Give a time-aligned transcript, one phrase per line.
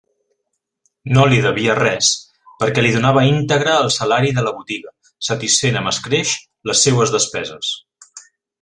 [1.17, 2.07] No li devia res,
[2.63, 4.95] perquè li donava íntegre el salari de la botiga,
[5.29, 6.33] satisfent amb escreix
[6.73, 7.73] les seues despeses.